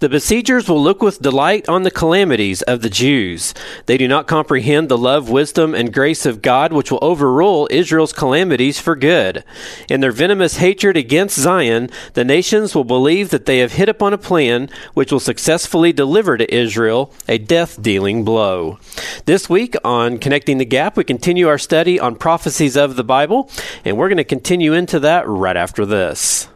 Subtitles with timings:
[0.00, 3.52] The besiegers will look with delight on the calamities of the Jews.
[3.84, 8.14] They do not comprehend the love, wisdom, and grace of God which will overrule Israel's
[8.14, 9.44] calamities for good.
[9.90, 14.14] In their venomous hatred against Zion, the nations will believe that they have hit upon
[14.14, 18.78] a plan which will successfully deliver to Israel a death dealing blow.
[19.26, 23.50] This week on Connecting the Gap, we continue our study on prophecies of the Bible,
[23.84, 26.48] and we're going to continue into that right after this.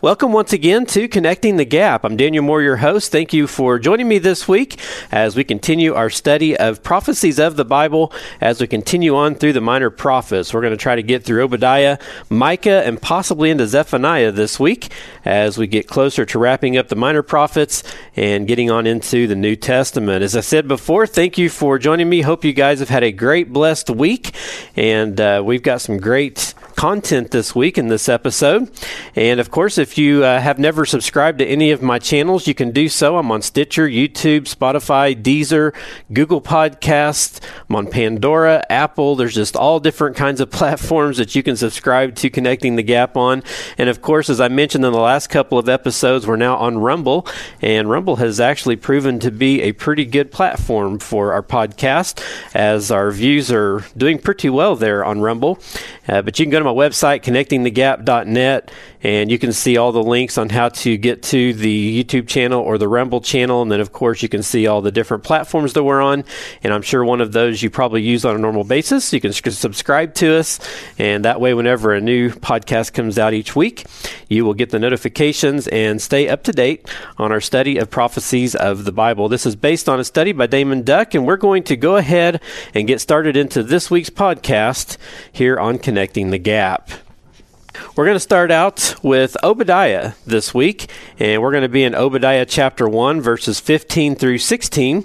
[0.00, 2.04] Welcome once again to Connecting the Gap.
[2.04, 3.10] I'm Daniel Moore, your host.
[3.10, 4.78] Thank you for joining me this week
[5.10, 9.54] as we continue our study of prophecies of the Bible as we continue on through
[9.54, 10.54] the minor prophets.
[10.54, 11.98] We're going to try to get through Obadiah,
[12.30, 14.92] Micah, and possibly into Zephaniah this week
[15.24, 17.82] as we get closer to wrapping up the minor prophets
[18.14, 20.22] and getting on into the New Testament.
[20.22, 22.20] As I said before, thank you for joining me.
[22.20, 24.32] Hope you guys have had a great, blessed week,
[24.76, 28.70] and uh, we've got some great content this week in this episode.
[29.16, 32.54] And of course, if you uh, have never subscribed to any of my channels, you
[32.54, 33.18] can do so.
[33.18, 35.74] I'm on Stitcher, YouTube, Spotify, Deezer,
[36.12, 37.40] Google Podcast.
[37.68, 39.16] I'm on Pandora, Apple.
[39.16, 43.16] There's just all different kinds of platforms that you can subscribe to Connecting the Gap
[43.16, 43.42] on.
[43.76, 46.78] And of course, as I mentioned in the last couple of episodes, we're now on
[46.78, 47.26] Rumble.
[47.60, 52.22] And Rumble has actually proven to be a pretty good platform for our podcast
[52.54, 55.58] as our views are doing pretty well there on Rumble.
[56.06, 58.70] Uh, but you can go to my website, connectingthegap.net,
[59.02, 62.60] and you can see all the links on how to get to the YouTube channel
[62.60, 63.62] or the Rumble channel.
[63.62, 66.24] And then, of course, you can see all the different platforms that we're on.
[66.62, 69.12] And I'm sure one of those you probably use on a normal basis.
[69.12, 70.58] You can subscribe to us,
[70.98, 73.86] and that way, whenever a new podcast comes out each week,
[74.28, 78.54] you will get the notifications and stay up to date on our study of prophecies
[78.54, 79.28] of the Bible.
[79.28, 82.42] This is based on a study by Daymond Duck, and we're going to go ahead
[82.74, 84.98] and get started into this week's podcast
[85.32, 86.57] here on Connecting the Gap.
[87.94, 91.94] We're going to start out with Obadiah this week, and we're going to be in
[91.94, 95.04] Obadiah chapter 1, verses 15 through 16.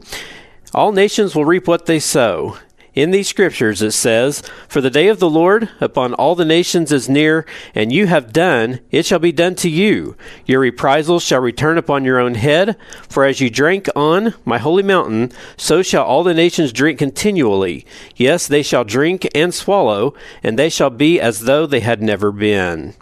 [0.73, 2.57] All nations will reap what they sow.
[2.95, 6.91] In these scriptures it says, For the day of the Lord upon all the nations
[6.91, 10.15] is near, and you have done, it shall be done to you.
[10.45, 12.77] Your reprisals shall return upon your own head.
[13.09, 17.85] For as you drank on my holy mountain, so shall all the nations drink continually.
[18.15, 22.31] Yes, they shall drink and swallow, and they shall be as though they had never
[22.31, 22.93] been.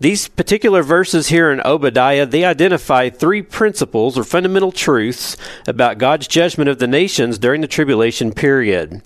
[0.00, 5.36] These particular verses here in Obadiah, they identify three principles or fundamental truths
[5.66, 9.02] about God's judgment of the nations during the tribulation period.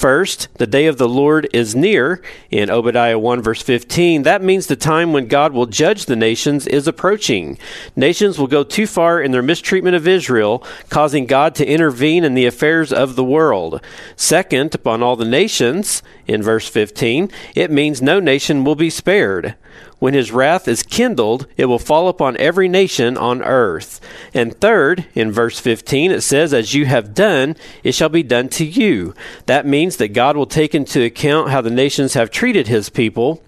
[0.00, 4.22] First, the day of the Lord is near in Obadiah 1 verse 15.
[4.22, 7.58] That means the time when God will judge the nations is approaching.
[7.96, 12.34] Nations will go too far in their mistreatment of Israel, causing God to intervene in
[12.34, 13.84] the affairs of the world.
[14.16, 19.56] Second, upon all the nations in verse 15, it means no nation will be spared.
[20.00, 24.00] When his wrath is kindled, it will fall upon every nation on earth.
[24.32, 28.48] And third, in verse 15, it says, As you have done, it shall be done
[28.48, 29.14] to you.
[29.44, 33.42] That means that God will take into account how the nations have treated his people.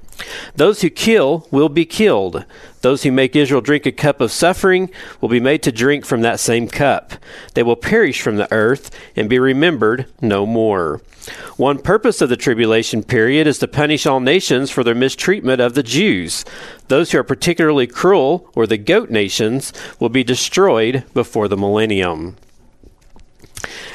[0.54, 2.44] Those who kill will be killed.
[2.82, 4.90] Those who make Israel drink a cup of suffering
[5.20, 7.14] will be made to drink from that same cup.
[7.54, 11.00] They will perish from the earth and be remembered no more.
[11.56, 15.74] One purpose of the tribulation period is to punish all nations for their mistreatment of
[15.74, 16.44] the Jews.
[16.88, 22.36] Those who are particularly cruel, or the goat nations, will be destroyed before the millennium.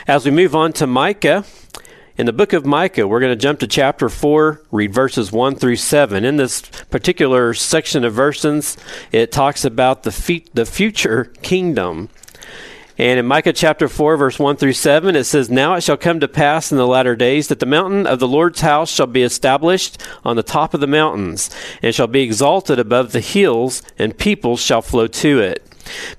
[0.07, 1.43] As we move on to Micah,
[2.17, 5.55] in the book of Micah, we're going to jump to chapter 4, read verses 1
[5.55, 6.25] through 7.
[6.25, 8.75] In this particular section of verses,
[9.11, 12.09] it talks about the, fe- the future kingdom.
[12.97, 16.19] And in Micah chapter 4, verse 1 through 7, it says, Now it shall come
[16.19, 19.21] to pass in the latter days that the mountain of the Lord's house shall be
[19.21, 21.51] established on the top of the mountains,
[21.83, 25.63] and shall be exalted above the hills, and peoples shall flow to it.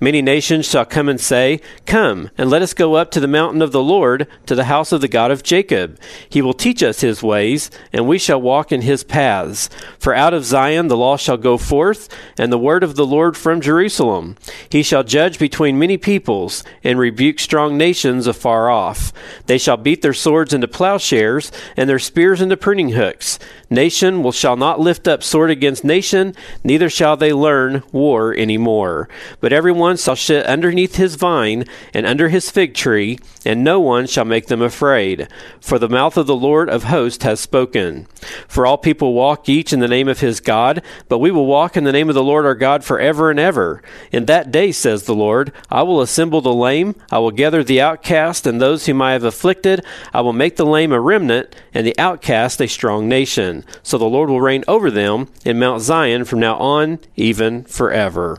[0.00, 3.62] Many nations shall come and say, Come, and let us go up to the mountain
[3.62, 5.98] of the Lord, to the house of the God of Jacob.
[6.28, 9.68] He will teach us his ways, and we shall walk in his paths.
[9.98, 13.36] For out of Zion the law shall go forth, and the word of the Lord
[13.36, 14.36] from Jerusalem.
[14.70, 19.12] He shall judge between many peoples, and rebuke strong nations afar off.
[19.46, 23.38] They shall beat their swords into plowshares, and their spears into pruning hooks.
[23.70, 26.34] Nation will shall not lift up sword against nation,
[26.64, 29.08] neither shall they learn war any more.
[29.40, 33.80] But every one shall sit underneath his vine and under his fig tree, and no
[33.80, 35.26] one shall make them afraid.
[35.60, 38.06] For the mouth of the Lord of hosts has spoken.
[38.46, 41.76] For all people walk each in the name of his God, but we will walk
[41.76, 43.82] in the name of the Lord our God forever and ever.
[44.12, 47.80] In that day, says the Lord, I will assemble the lame, I will gather the
[47.80, 49.84] outcast and those whom I have afflicted,
[50.14, 53.64] I will make the lame a remnant, and the outcast a strong nation.
[53.82, 58.38] So the Lord will reign over them in Mount Zion from now on, even forever.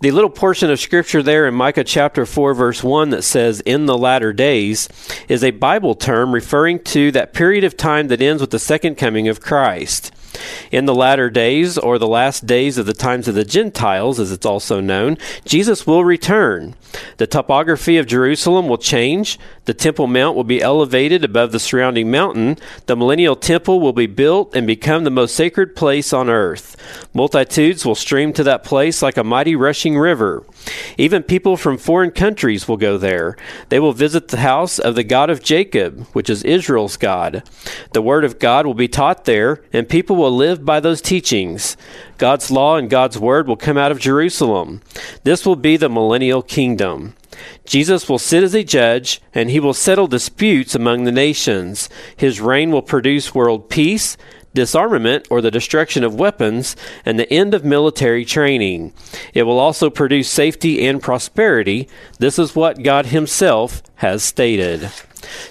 [0.00, 3.86] The little portion of scripture there in Micah chapter 4, verse 1 that says, in
[3.86, 4.88] the latter days,
[5.26, 8.96] is a Bible term referring to that period of time that ends with the second
[8.96, 10.12] coming of Christ.
[10.70, 14.32] In the latter days, or the last days of the times of the Gentiles, as
[14.32, 16.74] it's also known, Jesus will return.
[17.18, 19.38] The topography of Jerusalem will change.
[19.64, 22.56] The Temple Mount will be elevated above the surrounding mountain.
[22.86, 26.76] The millennial temple will be built and become the most sacred place on earth.
[27.12, 30.44] Multitudes will stream to that place like a mighty rushing river.
[30.96, 33.36] Even people from foreign countries will go there.
[33.68, 37.42] They will visit the house of the God of Jacob, which is Israel's God.
[37.92, 41.76] The word of God will be taught there, and people will live by those teachings.
[42.16, 44.80] God's law and God's word will come out of Jerusalem.
[45.24, 47.14] This will be the millennial kingdom.
[47.66, 51.90] Jesus will sit as a judge, and he will settle disputes among the nations.
[52.16, 54.16] His reign will produce world peace,
[54.54, 58.94] disarmament or the destruction of weapons, and the end of military training.
[59.34, 61.90] It will also produce safety and prosperity.
[62.18, 64.90] This is what God Himself has stated.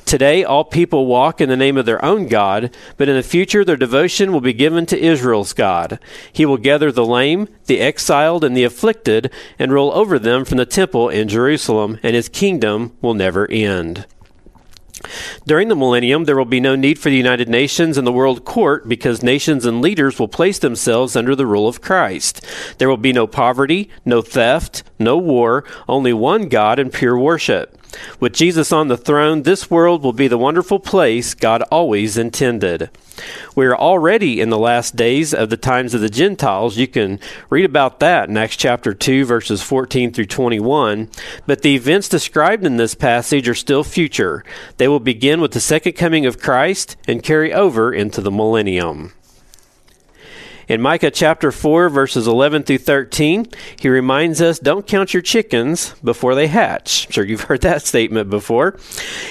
[0.05, 3.63] Today, all people walk in the name of their own God, but in the future,
[3.65, 5.99] their devotion will be given to Israel's God.
[6.31, 10.57] He will gather the lame, the exiled, and the afflicted, and rule over them from
[10.57, 14.05] the temple in Jerusalem, and his kingdom will never end.
[15.45, 18.45] During the millennium, there will be no need for the United Nations and the World
[18.45, 22.43] Court because nations and leaders will place themselves under the rule of Christ.
[22.77, 27.77] There will be no poverty, no theft, no war, only one God and pure worship.
[28.19, 32.89] With Jesus on the throne, this world will be the wonderful place God always intended.
[33.55, 36.77] We are already in the last days of the times of the Gentiles.
[36.77, 37.19] You can
[37.49, 41.09] read about that in Acts chapter 2, verses 14 through 21.
[41.45, 44.43] But the events described in this passage are still future.
[44.77, 49.13] They will begin with the second coming of Christ and carry over into the millennium.
[50.67, 53.45] In Micah chapter 4, verses 11 through 13,
[53.79, 57.05] he reminds us don't count your chickens before they hatch.
[57.05, 58.75] I'm sure you've heard that statement before.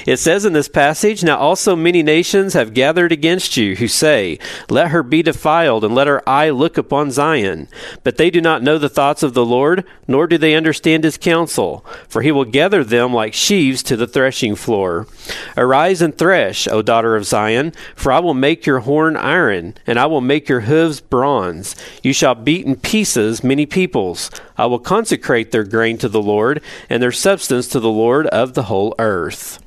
[0.06, 4.38] It says in this passage, Now also many nations have gathered against you, who say,
[4.70, 7.66] Let her be defiled, and let her eye look upon Zion.
[8.04, 11.18] But they do not know the thoughts of the Lord, nor do they understand his
[11.18, 11.84] counsel.
[12.08, 15.08] For he will gather them like sheaves to the threshing floor.
[15.56, 19.98] Arise and thresh, O daughter of Zion, for I will make your horn iron, and
[19.98, 21.74] I will make your hooves bronze bronze.
[22.02, 24.30] You shall beat in pieces many peoples.
[24.58, 26.60] I will consecrate their grain to the Lord,
[26.90, 29.58] and their substance to the Lord of the whole earth.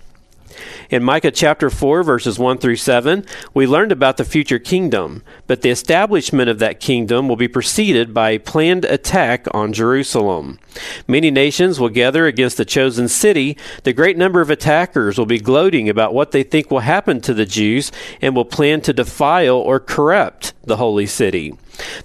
[0.89, 5.62] In Micah chapter 4, verses 1 through 7, we learned about the future kingdom, but
[5.62, 10.60] the establishment of that kingdom will be preceded by a planned attack on Jerusalem.
[11.06, 13.57] Many nations will gather against the chosen city.
[13.84, 17.34] The great number of attackers will be gloating about what they think will happen to
[17.34, 17.92] the Jews
[18.22, 21.54] and will plan to defile or corrupt the holy city.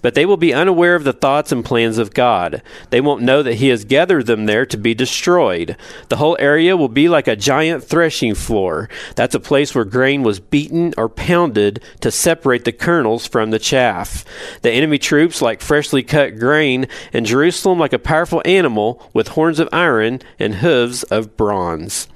[0.01, 2.63] But they will be unaware of the thoughts and plans of God.
[2.91, 5.77] They won't know that He has gathered them there to be destroyed.
[6.09, 8.89] The whole area will be like a giant threshing floor.
[9.17, 13.59] That's a place where grain was beaten or pounded to separate the kernels from the
[13.59, 14.25] chaff.
[14.63, 19.59] The enemy troops like freshly cut grain, and Jerusalem like a powerful animal with horns
[19.59, 22.09] of iron and hooves of bronze.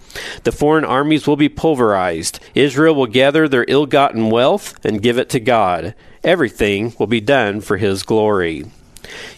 [0.44, 2.40] The foreign armies will be pulverized.
[2.54, 5.94] Israel will gather their ill gotten wealth and give it to God.
[6.26, 8.64] Everything will be done for His glory.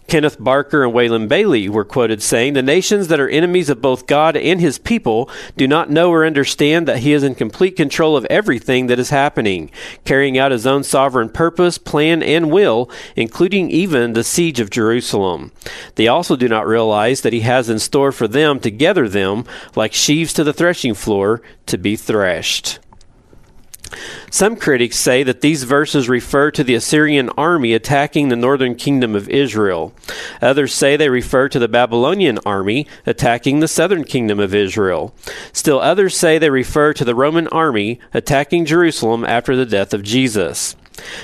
[0.07, 4.07] Kenneth Barker and Waylon Bailey were quoted saying, The nations that are enemies of both
[4.07, 8.16] God and his people do not know or understand that he is in complete control
[8.16, 9.71] of everything that is happening,
[10.07, 15.52] carrying out his own sovereign purpose, plan, and will, including even the siege of Jerusalem.
[15.97, 19.45] They also do not realize that he has in store for them to gather them
[19.76, 22.78] like sheaves to the threshing floor to be threshed.
[24.30, 29.14] Some critics say that these verses refer to the Assyrian army attacking the northern kingdom
[29.14, 29.94] of Israel.
[30.42, 35.14] Others say they refer to the Babylonian army attacking the southern kingdom of Israel.
[35.52, 40.02] Still others say they refer to the Roman army attacking Jerusalem after the death of
[40.02, 40.76] Jesus.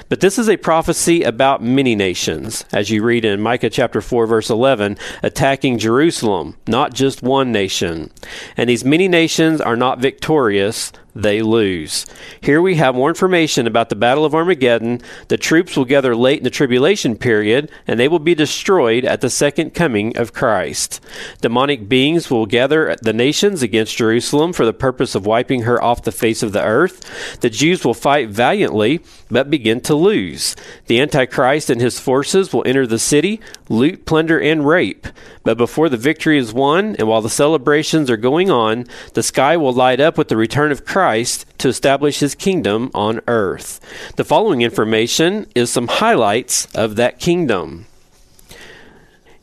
[0.08, 4.26] But this is a prophecy about many nations, as you read in Micah chapter 4
[4.26, 8.10] verse 11, attacking Jerusalem, not just one nation.
[8.56, 12.06] And these many nations are not victorious, they lose.
[12.40, 15.00] Here we have more information about the Battle of Armageddon.
[15.28, 19.20] The troops will gather late in the tribulation period, and they will be destroyed at
[19.20, 21.00] the second coming of Christ.
[21.40, 26.02] Demonic beings will gather the nations against Jerusalem for the purpose of wiping her off
[26.02, 27.40] the face of the earth.
[27.40, 30.56] The Jews will fight valiantly, but begin to lose.
[30.86, 35.06] The Antichrist and his forces will enter the city, loot, plunder, and rape.
[35.42, 39.56] But before the victory is won, and while the celebrations are going on, the sky
[39.56, 43.80] will light up with the return of Christ to establish his kingdom on earth.
[44.16, 47.86] The following information is some highlights of that kingdom.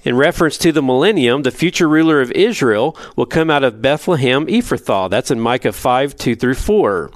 [0.04, 4.46] In reference to the millennium, the future ruler of Israel will come out of Bethlehem
[4.46, 5.10] Ephrathah.
[5.10, 7.10] That's in Micah 5 2 through 4.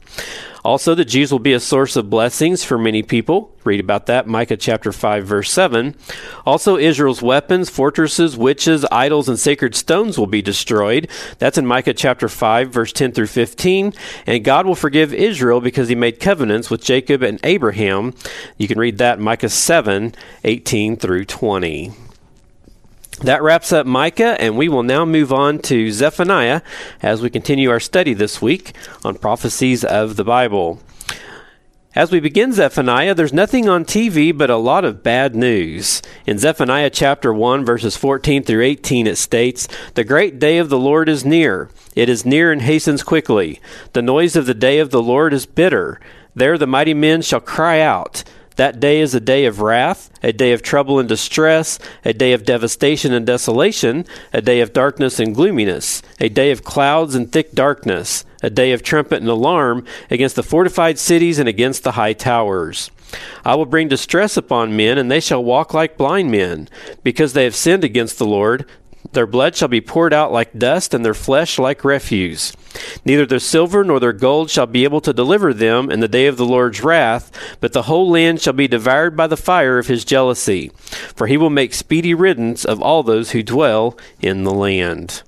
[0.65, 3.55] Also, the Jews will be a source of blessings for many people.
[3.63, 5.95] Read about that, Micah chapter 5, verse 7.
[6.43, 11.07] Also, Israel's weapons, fortresses, witches, idols, and sacred stones will be destroyed.
[11.37, 13.93] That's in Micah chapter 5, verse 10 through 15.
[14.25, 18.15] And God will forgive Israel because he made covenants with Jacob and Abraham.
[18.57, 22.04] You can read that, Micah 7, 18 through 20.
[23.21, 26.61] That wraps up Micah, and we will now move on to Zephaniah
[27.01, 30.81] as we continue our study this week on prophecies of the Bible.
[31.95, 36.01] As we begin Zephaniah, there's nothing on TV but a lot of bad news.
[36.25, 40.77] In Zephaniah chapter 1, verses 14 through 18, it states, The great day of the
[40.77, 41.69] Lord is near.
[41.95, 43.61] It is near and hastens quickly.
[43.93, 46.01] The noise of the day of the Lord is bitter.
[46.35, 48.25] There the mighty men shall cry out.
[48.55, 52.31] That day is a day of wrath, a day of trouble and distress, a day
[52.33, 57.31] of devastation and desolation, a day of darkness and gloominess, a day of clouds and
[57.31, 61.93] thick darkness, a day of trumpet and alarm against the fortified cities and against the
[61.93, 62.91] high towers.
[63.43, 66.67] I will bring distress upon men, and they shall walk like blind men,
[67.03, 68.65] because they have sinned against the Lord.
[69.13, 72.53] Their blood shall be poured out like dust, and their flesh like refuse.
[73.05, 76.27] Neither their silver nor their gold shall be able to deliver them in the day
[76.27, 77.31] of the Lord's wrath,
[77.61, 80.71] but the whole land shall be devoured by the fire of his jealousy.
[81.15, 85.23] For he will make speedy riddance of all those who dwell in the land.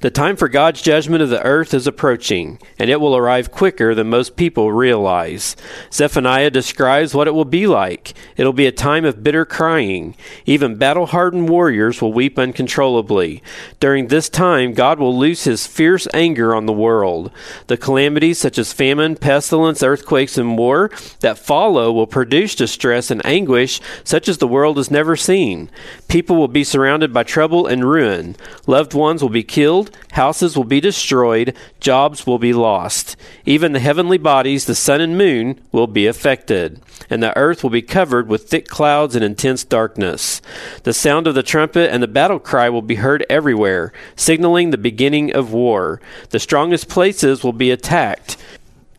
[0.00, 3.94] The time for God's judgment of the earth is approaching, and it will arrive quicker
[3.94, 5.56] than most people realize.
[5.92, 8.14] Zephaniah describes what it will be like.
[8.36, 10.14] It'll be a time of bitter crying.
[10.46, 13.42] Even battle hardened warriors will weep uncontrollably.
[13.80, 17.30] During this time, God will loose his fierce anger on the world.
[17.66, 23.24] The calamities such as famine, pestilence, earthquakes, and war that follow will produce distress and
[23.24, 25.70] anguish such as the world has never seen.
[26.08, 28.36] People will be surrounded by trouble and ruin.
[28.66, 33.16] Loved ones will be killed killed, houses will be destroyed, jobs will be lost.
[33.44, 37.70] Even the heavenly bodies, the sun and moon, will be affected, and the earth will
[37.70, 40.40] be covered with thick clouds and intense darkness.
[40.84, 44.78] The sound of the trumpet and the battle cry will be heard everywhere, signaling the
[44.78, 46.00] beginning of war.
[46.30, 48.36] The strongest places will be attacked.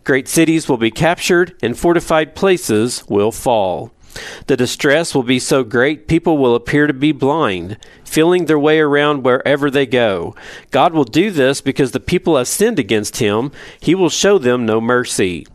[0.03, 3.93] Great cities will be captured, and fortified places will fall.
[4.47, 8.79] The distress will be so great people will appear to be blind, feeling their way
[8.79, 10.35] around wherever they go.
[10.71, 13.51] God will do this because the people have sinned against him.
[13.79, 15.45] He will show them no mercy.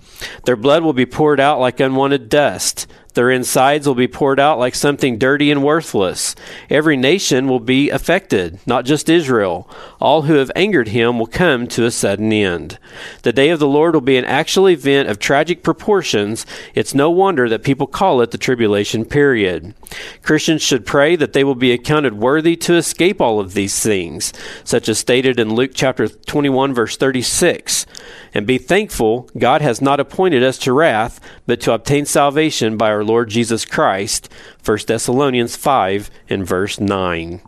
[0.45, 2.87] Their blood will be poured out like unwanted dust.
[3.15, 6.35] Their insides will be poured out like something dirty and worthless.
[6.69, 9.69] Every nation will be affected, not just Israel.
[10.01, 12.79] All who have angered him will come to a sudden end.
[13.23, 16.45] The day of the Lord will be an actual event of tragic proportions.
[16.75, 19.75] It's no wonder that people call it the tribulation period.
[20.23, 24.33] Christians should pray that they will be accounted worthy to escape all of these things,
[24.65, 27.87] such as stated in Luke chapter 21 verse 36.
[28.35, 32.91] And be thankful God has not appointed us to wrath, but to obtain salvation by
[32.91, 34.29] our Lord Jesus Christ.
[34.65, 37.41] 1 Thessalonians 5 and verse 9.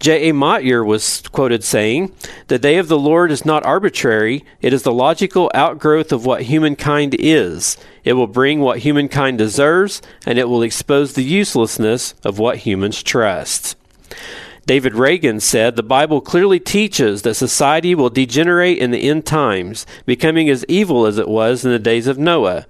[0.00, 0.28] J.
[0.28, 0.34] A.
[0.34, 2.12] Motyer was quoted saying,
[2.48, 6.42] The day of the Lord is not arbitrary, it is the logical outgrowth of what
[6.42, 7.78] humankind is.
[8.04, 13.02] It will bring what humankind deserves, and it will expose the uselessness of what humans
[13.02, 13.76] trust.
[14.66, 19.86] David Reagan said the Bible clearly teaches that society will degenerate in the end times,
[20.06, 22.66] becoming as evil as it was in the days of Noah.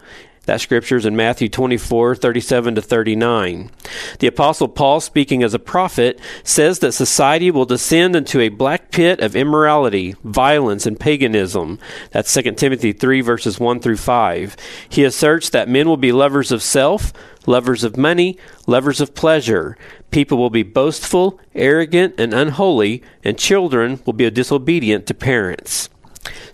[0.47, 3.71] That scripture is in Matthew 24, 37 to 39.
[4.19, 8.91] The Apostle Paul, speaking as a prophet, says that society will descend into a black
[8.91, 11.79] pit of immorality, violence, and paganism.
[12.11, 14.57] That's 2 Timothy 3, verses 1 through 5.
[14.89, 17.13] He asserts that men will be lovers of self,
[17.47, 19.79] lovers of money, lovers of pleasure.
[20.11, 25.89] People will be boastful, arrogant, and unholy, and children will be disobedient to parents.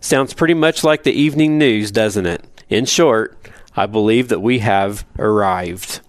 [0.01, 2.45] Sounds pretty much like the evening news, doesn't it?
[2.69, 3.37] In short,
[3.77, 6.01] I believe that we have arrived.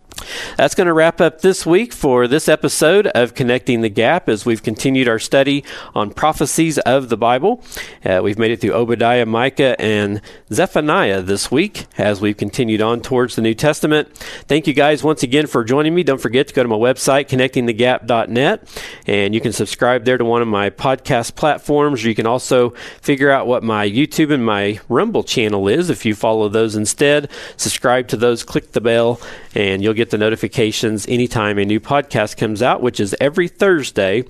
[0.57, 4.45] That's going to wrap up this week for this episode of Connecting the Gap as
[4.45, 5.63] we've continued our study
[5.95, 7.63] on prophecies of the Bible.
[8.05, 10.21] Uh, we've made it through Obadiah, Micah, and
[10.53, 14.15] Zephaniah this week as we've continued on towards the New Testament.
[14.47, 16.03] Thank you guys once again for joining me.
[16.03, 20.41] Don't forget to go to my website, connectingthegap.net, and you can subscribe there to one
[20.41, 22.03] of my podcast platforms.
[22.03, 26.13] You can also figure out what my YouTube and my Rumble channel is if you
[26.13, 27.29] follow those instead.
[27.57, 29.19] Subscribe to those, click the bell,
[29.55, 34.23] and you'll get the notifications anytime a new podcast comes out, which is every Thursday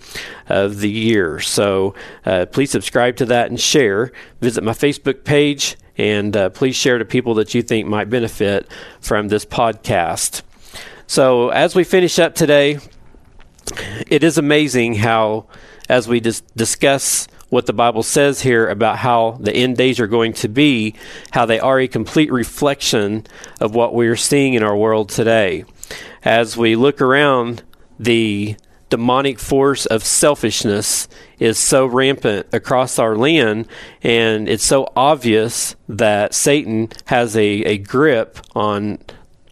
[0.48, 1.40] of the year.
[1.40, 1.94] So
[2.26, 4.12] uh, please subscribe to that and share.
[4.40, 8.68] Visit my Facebook page and uh, please share to people that you think might benefit
[9.02, 10.42] from this podcast.
[11.08, 12.80] So as we finish up today,
[14.08, 15.48] it is amazing how,
[15.90, 20.08] as we dis- discuss what the Bible says here about how the end days are
[20.08, 20.96] going to be,
[21.32, 23.28] how they are a complete reflection
[23.60, 25.66] of what we're seeing in our world today.
[26.24, 27.64] As we look around,
[28.00, 28.56] the
[28.90, 31.08] demonic force of selfishness
[31.40, 33.68] is so rampant across our land,
[34.04, 39.00] and it's so obvious that Satan has a, a grip on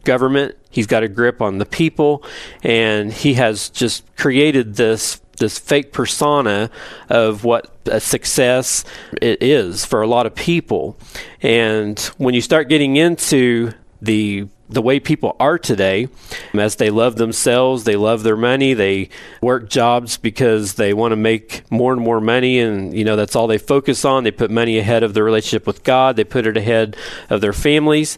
[0.04, 0.56] government.
[0.70, 2.24] He's got a grip on the people,
[2.62, 6.70] and he has just created this this fake persona
[7.08, 8.84] of what a success
[9.22, 10.98] it is for a lot of people.
[11.42, 16.08] And when you start getting into the the way people are today,
[16.54, 19.10] as they love themselves, they love their money, they
[19.42, 23.36] work jobs because they want to make more and more money, and you know that's
[23.36, 24.24] all they focus on.
[24.24, 26.96] They put money ahead of their relationship with God, they put it ahead
[27.30, 28.18] of their families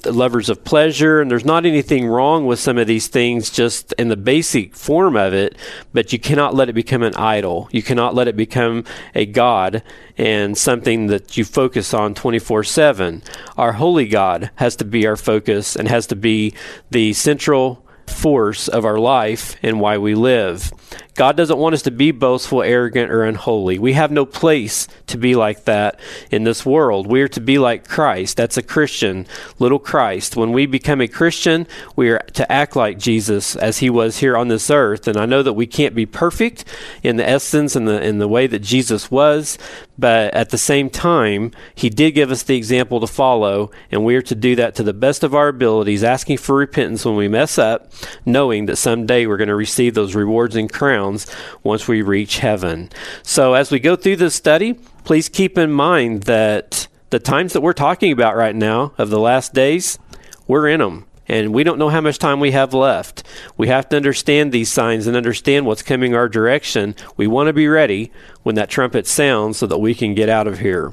[0.00, 3.92] the lovers of pleasure, and there's not anything wrong with some of these things just
[3.94, 5.56] in the basic form of it,
[5.92, 7.68] but you cannot let it become an idol.
[7.72, 9.82] You cannot let it become a God
[10.18, 13.22] and something that you focus on 24 7.
[13.56, 16.54] Our holy God has to be our focus and has to be
[16.90, 20.72] the central force of our life and why we live.
[21.14, 23.78] God doesn't want us to be boastful, arrogant, or unholy.
[23.78, 26.00] We have no place to be like that
[26.30, 27.06] in this world.
[27.06, 28.36] We are to be like Christ.
[28.36, 29.26] That's a Christian,
[29.58, 30.36] little Christ.
[30.36, 31.66] When we become a Christian,
[31.96, 35.06] we are to act like Jesus as he was here on this earth.
[35.06, 36.64] And I know that we can't be perfect
[37.02, 39.58] in the essence and the in the way that Jesus was,
[39.98, 44.16] but at the same time, he did give us the example to follow, and we
[44.16, 47.28] are to do that to the best of our abilities, asking for repentance when we
[47.28, 47.92] mess up,
[48.24, 50.72] knowing that someday we're going to receive those rewards and
[51.62, 52.90] once we reach heaven.
[53.22, 57.60] So, as we go through this study, please keep in mind that the times that
[57.60, 59.98] we're talking about right now of the last days,
[60.46, 63.22] we're in them and we don't know how much time we have left.
[63.56, 66.94] We have to understand these signs and understand what's coming our direction.
[67.16, 68.10] We want to be ready
[68.42, 70.92] when that trumpet sounds so that we can get out of here.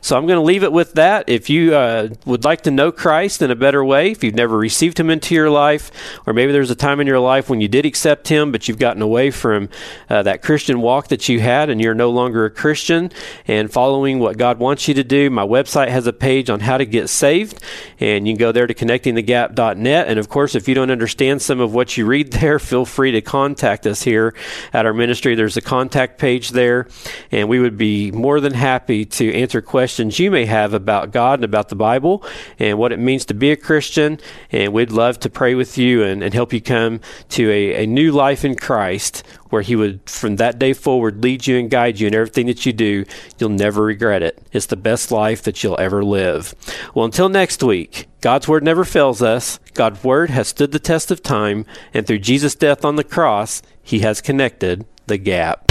[0.00, 1.28] So I'm going to leave it with that.
[1.28, 4.56] If you uh, would like to know Christ in a better way, if you've never
[4.56, 5.90] received Him into your life,
[6.26, 8.78] or maybe there's a time in your life when you did accept Him, but you've
[8.78, 9.68] gotten away from
[10.08, 13.10] uh, that Christian walk that you had and you're no longer a Christian
[13.46, 16.78] and following what God wants you to do, my website has a page on how
[16.78, 17.62] to get saved,
[18.00, 20.08] and you can go there to connectingthegap.net.
[20.08, 23.12] And of course, if you don't understand some of what you read there, feel free
[23.12, 24.34] to contact us here
[24.72, 25.34] at our ministry.
[25.34, 26.87] There's a contact page there
[27.30, 31.38] and we would be more than happy to answer questions you may have about God
[31.38, 32.24] and about the Bible
[32.58, 34.18] and what it means to be a Christian.
[34.50, 37.86] And we'd love to pray with you and, and help you come to a, a
[37.86, 42.00] new life in Christ where He would, from that day forward, lead you and guide
[42.00, 43.04] you in everything that you do.
[43.38, 44.38] You'll never regret it.
[44.52, 46.54] It's the best life that you'll ever live.
[46.94, 49.58] Well, until next week, God's Word never fails us.
[49.74, 53.62] God's Word has stood the test of time, and through Jesus' death on the cross,
[53.82, 55.64] He has connected the gap.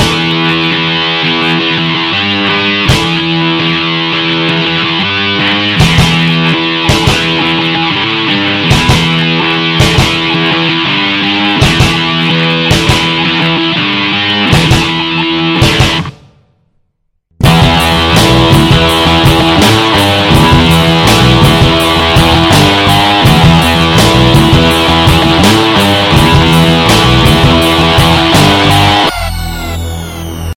[1.27, 1.66] Thank you.